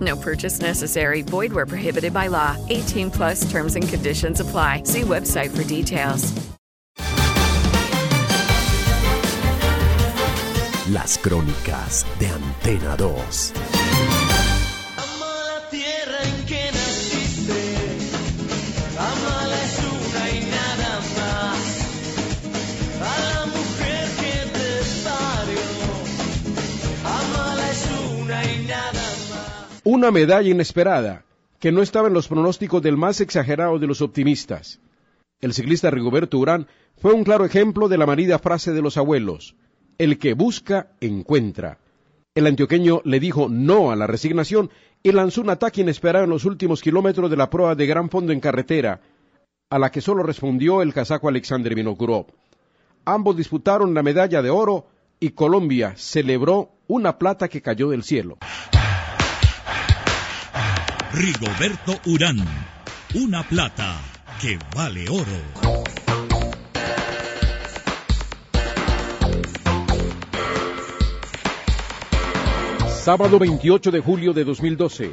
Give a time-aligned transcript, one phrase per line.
[0.00, 1.22] No purchase necessary.
[1.22, 2.56] Void where prohibited by law.
[2.68, 4.82] 18 plus terms and conditions apply.
[4.84, 6.34] See website for details.
[10.90, 13.77] Las crónicas de Antena 2.
[29.90, 31.24] Una medalla inesperada,
[31.58, 34.80] que no estaba en los pronósticos del más exagerado de los optimistas.
[35.40, 36.66] El ciclista Rigoberto Urán
[36.98, 39.56] fue un claro ejemplo de la manida frase de los abuelos,
[39.96, 41.78] el que busca, encuentra.
[42.34, 44.68] El antioqueño le dijo no a la resignación
[45.02, 48.34] y lanzó un ataque inesperado en los últimos kilómetros de la prueba de gran fondo
[48.34, 49.00] en carretera,
[49.70, 52.26] a la que solo respondió el casaco Alexander Vinokurov.
[53.06, 58.36] Ambos disputaron la medalla de oro y Colombia celebró una plata que cayó del cielo.
[61.12, 62.36] Rigoberto Urán,
[63.14, 63.98] una plata
[64.42, 65.24] que vale oro.
[72.88, 75.12] Sábado 28 de julio de 2012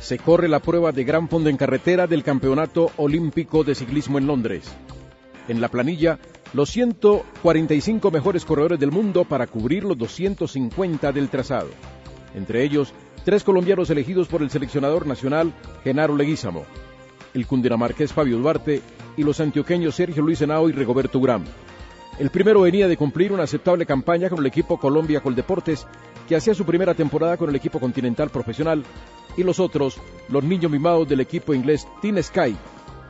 [0.00, 4.28] se corre la prueba de gran fondo en carretera del Campeonato Olímpico de Ciclismo en
[4.28, 4.72] Londres.
[5.48, 6.20] En la planilla,
[6.52, 11.70] los 145 mejores corredores del mundo para cubrir los 250 del trazado.
[12.36, 12.94] Entre ellos,
[13.24, 15.52] tres colombianos elegidos por el seleccionador nacional
[15.82, 16.64] Genaro Leguízamo,
[17.32, 18.82] el cundinamarqués Fabio Duarte
[19.16, 21.44] y los antioqueños Sergio Luis Henao y Rigoberto Urán.
[22.18, 25.86] El primero venía de cumplir una aceptable campaña con el equipo Colombia Coldeportes,
[26.28, 28.84] que hacía su primera temporada con el equipo continental profesional,
[29.36, 29.98] y los otros,
[30.28, 32.56] los niños mimados del equipo inglés Team Sky,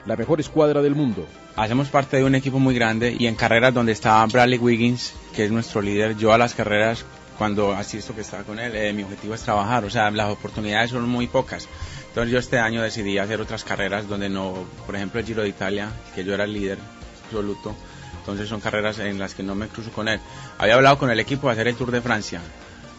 [0.06, 1.26] la mejor escuadra del mundo.
[1.56, 5.44] Hacemos parte de un equipo muy grande y en carreras donde está Bradley Wiggins, que
[5.44, 7.04] es nuestro líder, yo a las carreras
[7.38, 10.90] cuando asisto que estaba con él, eh, mi objetivo es trabajar, o sea, las oportunidades
[10.90, 11.68] son muy pocas.
[12.08, 15.48] Entonces yo este año decidí hacer otras carreras donde no, por ejemplo el Giro de
[15.48, 16.78] Italia, que yo era el líder
[17.24, 17.74] absoluto,
[18.18, 20.20] entonces son carreras en las que no me cruzo con él.
[20.58, 22.40] Había hablado con el equipo de hacer el Tour de Francia,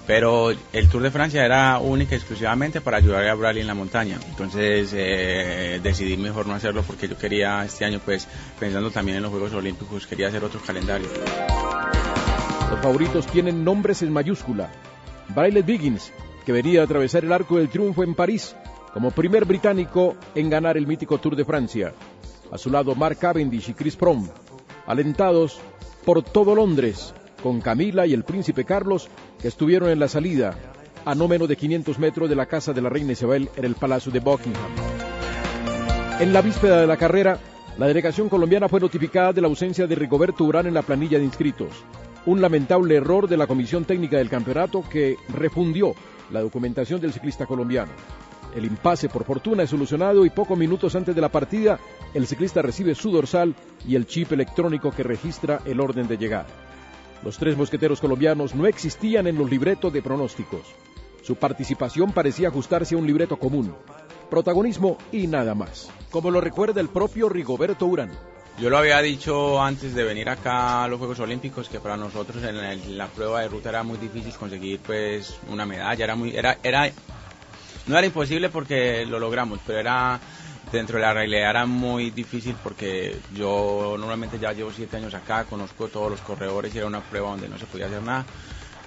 [0.05, 3.73] pero el Tour de Francia era única y exclusivamente para ayudar a Bradley en la
[3.73, 4.19] montaña.
[4.27, 8.27] Entonces eh, decidí mejor no hacerlo porque yo quería este año, pues
[8.59, 11.07] pensando también en los Juegos Olímpicos, quería hacer otro calendario.
[12.75, 14.69] Los favoritos tienen nombres en mayúscula.
[15.33, 16.11] Bradley Biggins,
[16.45, 18.53] que venía a atravesar el arco del triunfo en París
[18.93, 21.93] como primer británico en ganar el mítico Tour de Francia.
[22.51, 24.27] A su lado Mark Cavendish y Chris Froome,
[24.87, 25.57] alentados
[26.03, 29.07] por todo Londres, con Camila y el príncipe Carlos,
[29.41, 30.53] que estuvieron en la salida,
[31.05, 33.75] a no menos de 500 metros de la casa de la reina Isabel en el
[33.75, 34.71] Palacio de Buckingham.
[36.19, 37.39] En la víspera de la carrera,
[37.77, 41.23] la delegación colombiana fue notificada de la ausencia de Rigoberto Urán en la planilla de
[41.23, 41.69] inscritos.
[42.25, 45.93] Un lamentable error de la Comisión Técnica del Campeonato que refundió
[46.31, 47.91] la documentación del ciclista colombiano.
[48.55, 51.77] El impasse, por fortuna, es solucionado y pocos minutos antes de la partida,
[52.13, 53.53] el ciclista recibe su dorsal
[53.87, 56.47] y el chip electrónico que registra el orden de llegada.
[57.23, 60.61] Los tres mosqueteros colombianos no existían en los libretos de pronósticos.
[61.21, 63.73] Su participación parecía ajustarse a un libreto común.
[64.29, 65.89] Protagonismo y nada más.
[66.09, 68.11] Como lo recuerda el propio Rigoberto Urán.
[68.57, 72.41] Yo lo había dicho antes de venir acá a los Juegos Olímpicos que para nosotros
[72.41, 76.57] en, la prueba de ruta era muy difícil conseguir pues una medalla, era muy era
[76.63, 76.89] era
[77.85, 80.17] no era imposible porque lo logramos, pero era
[80.71, 85.43] dentro de la realidad era muy difícil porque yo normalmente ya llevo siete años acá,
[85.43, 88.25] conozco todos los corredores y era una prueba donde no se podía hacer nada.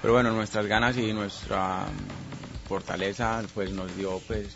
[0.01, 1.85] Pero bueno, nuestras ganas y nuestra
[2.67, 4.47] fortaleza pues nos dio pues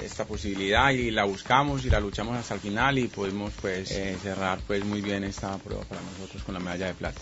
[0.00, 4.16] esta posibilidad y la buscamos y la luchamos hasta el final y pudimos pues eh,
[4.22, 7.20] cerrar pues muy bien esta prueba para nosotros con la medalla de plata.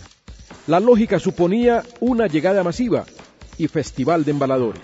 [0.67, 3.05] La lógica suponía una llegada masiva
[3.59, 4.83] y festival de embaladores.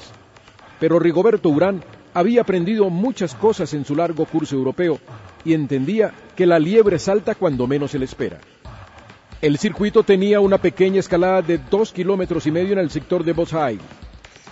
[0.79, 1.83] Pero Rigoberto Urán
[2.15, 4.99] había aprendido muchas cosas en su largo curso europeo
[5.45, 8.39] y entendía que la liebre salta cuando menos se le espera.
[9.41, 13.33] El circuito tenía una pequeña escalada de dos kilómetros y medio en el sector de
[13.33, 13.79] Boss High.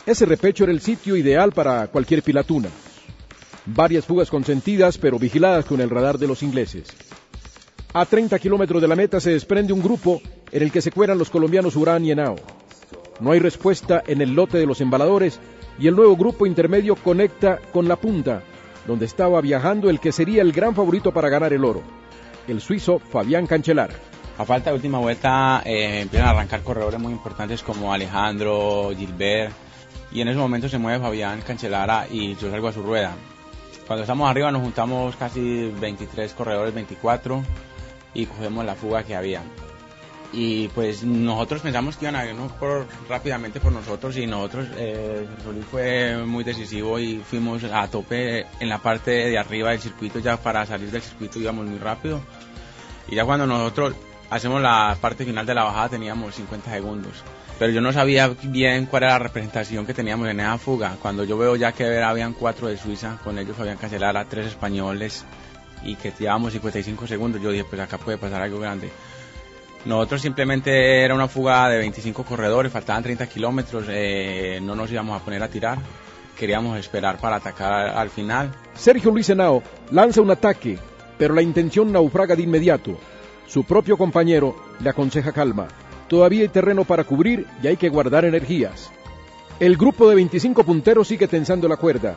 [0.06, 2.70] Ese repecho era el sitio ideal para cualquier pilatuna.
[3.74, 6.88] Varias fugas consentidas, pero vigiladas con el radar de los ingleses.
[7.92, 11.18] A 30 kilómetros de la meta se desprende un grupo en el que se cueran
[11.18, 12.36] los colombianos Urán y Henao.
[13.20, 15.38] No hay respuesta en el lote de los embaladores
[15.78, 18.42] y el nuevo grupo intermedio conecta con la punta,
[18.86, 21.82] donde estaba viajando el que sería el gran favorito para ganar el oro,
[22.46, 23.94] el suizo Fabián Cancelara.
[24.38, 29.52] A falta de última vuelta eh, empiezan a arrancar corredores muy importantes como Alejandro, Gilbert,
[30.10, 33.14] y en ese momento se mueve Fabián Cancelara y yo salgo a su rueda.
[33.88, 37.42] Cuando estamos arriba nos juntamos casi 23 corredores, 24,
[38.12, 39.42] y cogemos la fuga que había.
[40.30, 45.26] Y pues nosotros pensamos que iban a irnos por, rápidamente por nosotros y nosotros, eh,
[45.42, 50.18] Solís fue muy decisivo y fuimos a tope en la parte de arriba del circuito,
[50.18, 52.20] ya para salir del circuito íbamos muy rápido.
[53.08, 53.94] Y ya cuando nosotros
[54.30, 57.22] hacemos la parte final de la bajada teníamos 50 segundos.
[57.58, 60.96] Pero yo no sabía bien cuál era la representación que teníamos en esa fuga.
[61.02, 64.46] Cuando yo veo ya que habían cuatro de Suiza, con ellos habían cancelado a tres
[64.46, 65.24] españoles
[65.82, 68.90] y que llevábamos 55 segundos, yo dije, pues acá puede pasar algo grande.
[69.84, 75.20] Nosotros simplemente era una fuga de 25 corredores, faltaban 30 kilómetros, eh, no nos íbamos
[75.20, 75.78] a poner a tirar,
[76.36, 78.50] queríamos esperar para atacar al final.
[78.74, 80.78] Sergio Luis Henao lanza un ataque,
[81.16, 82.98] pero la intención naufraga de inmediato.
[83.48, 85.68] Su propio compañero le aconseja calma.
[86.06, 88.90] Todavía hay terreno para cubrir y hay que guardar energías.
[89.58, 92.14] El grupo de 25 punteros sigue tensando la cuerda.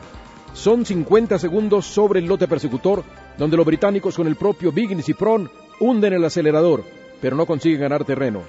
[0.52, 3.02] Son 50 segundos sobre el lote persecutor,
[3.38, 5.50] donde los británicos con el propio Biggins y Pron
[5.80, 6.84] hunden el acelerador,
[7.22, 8.42] pero no consiguen ganar terreno.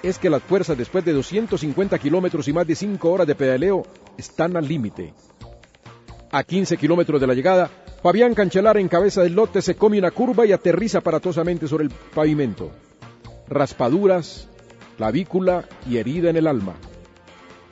[0.00, 3.82] Es que las fuerzas después de 250 kilómetros y más de 5 horas de pedaleo
[4.16, 5.12] están al límite.
[6.30, 7.68] A 15 kilómetros de la llegada,
[8.02, 11.90] Fabián Cancelar en cabeza del lote se come una curva y aterriza aparatosamente sobre el
[11.90, 12.70] pavimento.
[13.46, 14.48] Raspaduras,
[14.96, 16.76] clavícula y herida en el alma.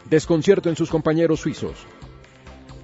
[0.04, 1.78] Desconcierto en sus compañeros suizos.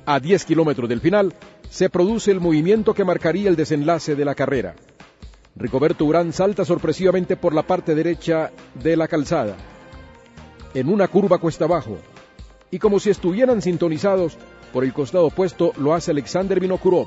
[0.06, 1.34] A 10 kilómetros del final,
[1.68, 4.74] se produce el movimiento que marcaría el desenlace de la carrera.
[5.54, 9.56] Ricoberto Urán salta sorpresivamente por la parte derecha de la calzada,
[10.72, 11.98] en una curva cuesta abajo,
[12.70, 14.36] y como si estuvieran sintonizados,
[14.72, 17.06] por el costado opuesto lo hace Alexander Vinokurov,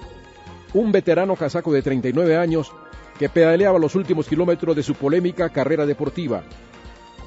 [0.78, 2.72] un veterano casaco de 39 años
[3.18, 6.44] que pedaleaba los últimos kilómetros de su polémica carrera deportiva.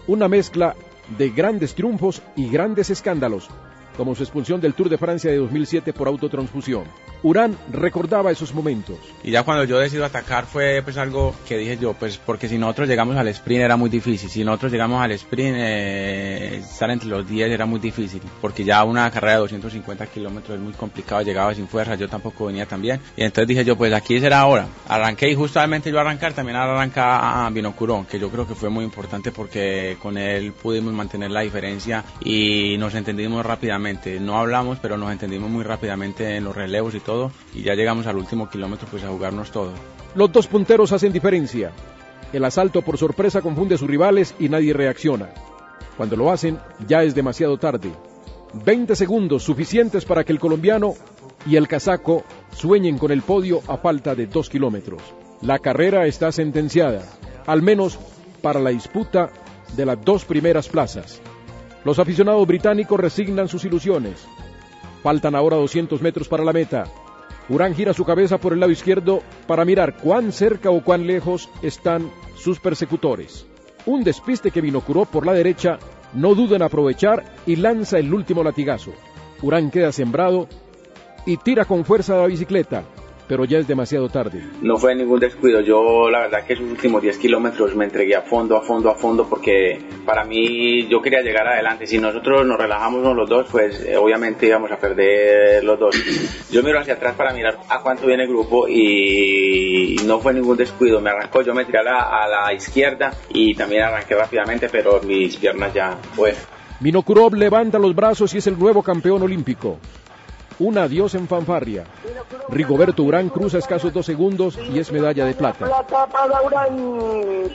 [0.06, 0.76] Una mezcla
[1.18, 3.48] de grandes triunfos y grandes escándalos,
[3.96, 6.84] como su expulsión del Tour de Francia de 2007 por autotransfusión.
[7.22, 8.96] Urán recordaba esos momentos.
[9.22, 12.56] Y ya cuando yo decido atacar fue pues algo que dije yo, pues porque si
[12.56, 17.08] nosotros llegamos al sprint era muy difícil, si nosotros llegamos al sprint eh, estar entre
[17.08, 21.22] los 10 era muy difícil, porque ya una carrera de 250 kilómetros es muy complicado,
[21.22, 24.40] llegaba sin fuerza, yo tampoco venía tan bien, y entonces dije yo, pues aquí será
[24.40, 24.66] ahora.
[24.88, 28.84] Arranqué y justamente yo arrancar también arranca a Binocurón, que yo creo que fue muy
[28.84, 33.89] importante porque con él pudimos mantener la diferencia y nos entendimos rápidamente
[34.20, 38.06] no hablamos, pero nos entendimos muy rápidamente en los relevos y todo, y ya llegamos
[38.06, 39.72] al último kilómetro pues a jugarnos todo.
[40.14, 41.72] Los dos punteros hacen diferencia.
[42.32, 45.30] El asalto por sorpresa confunde a sus rivales y nadie reacciona.
[45.96, 47.92] Cuando lo hacen, ya es demasiado tarde.
[48.64, 50.94] 20 segundos suficientes para que el colombiano
[51.46, 55.02] y el casaco sueñen con el podio a falta de dos kilómetros.
[55.40, 57.02] La carrera está sentenciada,
[57.46, 57.98] al menos
[58.42, 59.30] para la disputa
[59.76, 61.20] de las dos primeras plazas.
[61.84, 64.26] Los aficionados británicos resignan sus ilusiones.
[65.02, 66.84] Faltan ahora 200 metros para la meta.
[67.48, 71.48] Urán gira su cabeza por el lado izquierdo para mirar cuán cerca o cuán lejos
[71.62, 73.46] están sus persecutores.
[73.86, 75.78] Un despiste que Vinocuró por la derecha
[76.12, 78.92] no duda en aprovechar y lanza el último latigazo.
[79.42, 80.48] Urán queda sembrado
[81.24, 82.84] y tira con fuerza la bicicleta,
[83.30, 84.42] pero ya es demasiado tarde.
[84.60, 88.22] No fue ningún descuido, yo la verdad que esos últimos 10 kilómetros me entregué a
[88.22, 91.86] fondo, a fondo, a fondo, porque para mí yo quería llegar adelante.
[91.86, 95.94] Si nosotros nos relajamos los dos, pues eh, obviamente íbamos a perder los dos.
[96.50, 100.56] Yo miro hacia atrás para mirar a cuánto viene el grupo y no fue ningún
[100.56, 101.00] descuido.
[101.00, 105.00] Me arrancó, yo me tiré a la, a la izquierda y también arranqué rápidamente, pero
[105.02, 106.34] mis piernas ya fue.
[106.80, 109.78] Minokurov levanta los brazos y es el nuevo campeón olímpico.
[110.60, 111.84] Un adiós en fanfarria.
[112.50, 115.64] Rigoberto Urán cruza escasos dos segundos y es medalla de plata.
[115.64, 116.76] Plata para Urán,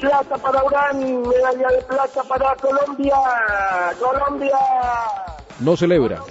[0.01, 3.15] plata para Urán, medalla de plata para Colombia,
[3.99, 4.57] Colombia.
[5.59, 6.23] No celebra,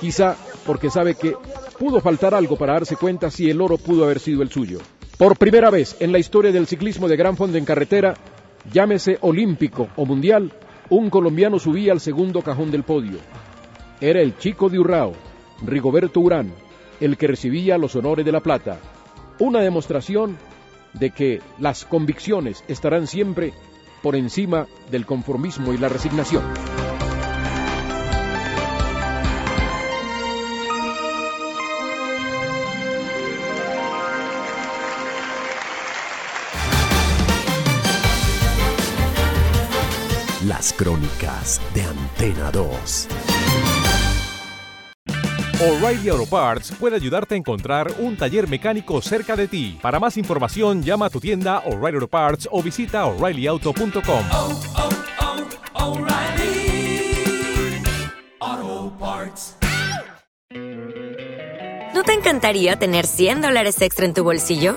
[0.00, 0.34] quizá
[0.64, 1.36] porque sabe que
[1.78, 4.78] pudo faltar algo para darse cuenta si el oro pudo haber sido el suyo.
[5.18, 8.14] Por primera vez en la historia del ciclismo de gran fondo en carretera,
[8.72, 10.52] llámese olímpico o mundial,
[10.88, 13.18] un colombiano subía al segundo cajón del podio.
[14.00, 15.12] Era el chico de Urrao,
[15.62, 16.52] Rigoberto Urán,
[17.00, 18.78] el que recibía los honores de la plata.
[19.40, 20.36] una demostración
[20.94, 23.52] de que las convicciones estarán siempre
[24.02, 26.42] por encima del conformismo y la resignación.
[40.46, 43.37] Las crónicas de Antena 2.
[45.60, 49.76] O'Reilly Auto Parts puede ayudarte a encontrar un taller mecánico cerca de ti.
[49.82, 54.24] Para más información, llama a tu tienda O'Reilly Auto Parts o visita oreillyauto.com.
[54.30, 54.88] Oh, oh,
[55.74, 57.12] oh, O'Reilly
[58.38, 59.56] Auto Parts.
[61.92, 64.76] ¿No te encantaría tener 100 dólares extra en tu bolsillo?